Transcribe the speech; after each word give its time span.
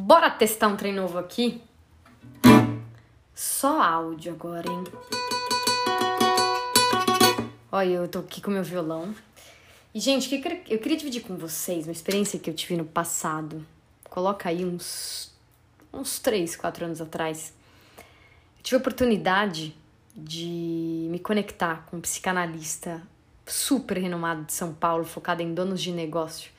Bora 0.00 0.30
testar 0.30 0.68
um 0.68 0.76
trem 0.76 0.94
novo 0.94 1.18
aqui? 1.18 1.60
Só 3.34 3.82
áudio 3.82 4.32
agora, 4.32 4.70
hein? 4.70 4.84
Olha, 7.70 7.94
eu 7.94 8.08
tô 8.08 8.20
aqui 8.20 8.40
com 8.40 8.52
meu 8.52 8.62
violão. 8.62 9.12
E, 9.92 9.98
gente, 9.98 10.32
eu 10.70 10.78
queria 10.78 10.96
dividir 10.96 11.22
com 11.22 11.36
vocês 11.36 11.84
uma 11.84 11.92
experiência 11.92 12.38
que 12.38 12.48
eu 12.48 12.54
tive 12.54 12.76
no 12.76 12.84
passado. 12.84 13.66
Coloca 14.08 14.48
aí 14.48 14.64
uns, 14.64 15.32
uns 15.92 16.20
3, 16.20 16.54
4 16.54 16.84
anos 16.84 17.00
atrás. 17.00 17.52
Eu 18.56 18.62
tive 18.62 18.76
a 18.76 18.78
oportunidade 18.78 19.76
de 20.16 21.08
me 21.10 21.18
conectar 21.18 21.84
com 21.86 21.96
um 21.96 22.00
psicanalista 22.00 23.02
super 23.44 23.98
renomado 23.98 24.44
de 24.44 24.52
São 24.52 24.72
Paulo, 24.72 25.04
focado 25.04 25.42
em 25.42 25.52
donos 25.52 25.82
de 25.82 25.90
negócio. 25.90 26.52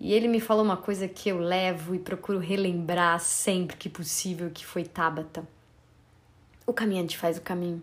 E 0.00 0.12
ele 0.12 0.28
me 0.28 0.40
falou 0.40 0.64
uma 0.64 0.76
coisa 0.76 1.08
que 1.08 1.28
eu 1.28 1.38
levo 1.38 1.94
e 1.94 1.98
procuro 1.98 2.38
relembrar 2.38 3.18
sempre 3.20 3.76
que 3.76 3.88
possível, 3.88 4.50
que 4.50 4.66
foi 4.66 4.84
Tabata. 4.84 5.46
O 6.66 6.72
caminhante 6.72 7.16
faz 7.16 7.38
o 7.38 7.42
caminho. 7.42 7.82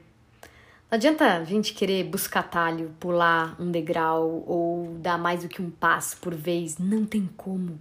Não 0.89 0.97
adianta 0.97 1.37
a 1.37 1.43
gente 1.45 1.73
querer 1.73 2.03
buscar 2.03 2.43
talho, 2.43 2.93
pular 2.99 3.55
um 3.57 3.71
degrau 3.71 4.43
ou 4.45 4.97
dar 4.99 5.17
mais 5.17 5.41
do 5.41 5.47
que 5.47 5.61
um 5.61 5.69
passo 5.69 6.17
por 6.17 6.35
vez. 6.35 6.77
Não 6.77 7.05
tem 7.05 7.29
como. 7.37 7.79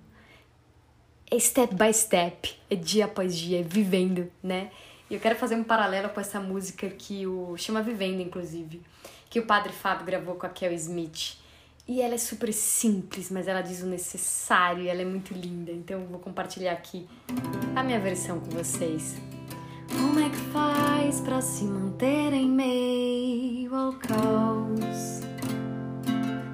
É 1.29 1.39
step 1.39 1.75
by 1.75 1.93
step, 1.93 2.57
é 2.71 2.77
dia 2.77 3.07
após 3.07 3.37
dia, 3.37 3.61
é 3.61 3.63
vivendo, 3.63 4.31
né? 4.43 4.71
E 5.11 5.15
eu 5.15 5.21
quero 5.21 5.35
fazer 5.35 5.57
um 5.57 5.65
paralelo 5.65 6.09
com 6.11 6.21
essa 6.21 6.39
música 6.39 6.89
que 6.89 7.27
o 7.27 7.57
chama 7.57 7.83
Vivendo, 7.83 8.21
inclusive, 8.21 8.81
que 9.29 9.41
o 9.41 9.47
Padre 9.47 9.73
Fábio 9.73 10.07
gravou 10.07 10.37
com 10.37 10.47
a 10.47 10.49
Kel 10.49 10.73
Smith. 10.75 11.37
E 11.91 12.01
ela 12.01 12.15
é 12.15 12.19
super 12.19 12.53
simples, 12.53 13.33
mas 13.33 13.49
ela 13.49 13.63
diz 13.63 13.83
o 13.83 13.87
necessário 13.87 14.85
e 14.85 14.89
ela 14.89 15.03
é 15.03 15.05
muito 15.05 15.35
linda. 15.35 15.73
Então 15.73 15.99
eu 15.99 16.07
vou 16.07 16.21
compartilhar 16.21 16.71
aqui 16.71 17.05
a 17.75 17.83
minha 17.83 17.99
versão 17.99 18.39
com 18.39 18.49
vocês. 18.51 19.17
Como 19.99 20.21
é 20.21 20.31
que 20.31 20.37
faz 20.53 21.21
para 21.21 21.41
se 21.41 21.65
manter 21.65 22.33
em 22.33 22.49
meio 22.49 23.75
ao 23.75 23.93
caos? 23.95 25.21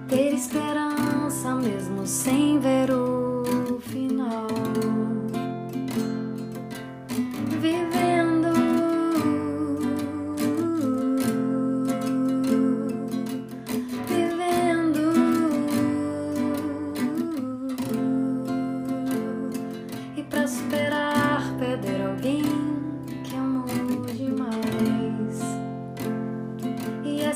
Ter 0.08 0.32
esperança 0.32 1.54
mesmo 1.56 2.06
sem 2.06 2.58
ver 2.58 2.90
o 2.90 3.25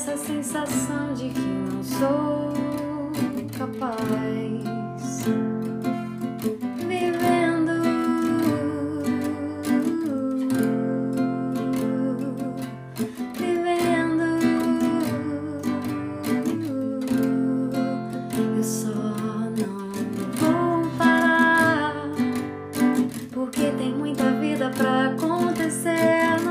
essa 0.01 0.17
sensação 0.17 1.13
de 1.13 1.29
que 1.29 1.39
não 1.39 1.83
sou 1.83 2.51
capaz. 3.55 4.01
Vivendo 6.79 7.71
vivendo, 13.37 14.23
eu 18.57 18.63
só 18.63 18.89
não 18.89 19.91
vou 20.39 20.89
parar 20.97 21.93
porque 23.31 23.69
tem 23.77 23.93
muita 23.93 24.31
vida 24.39 24.71
pra 24.71 25.11
acontecer. 25.11 26.50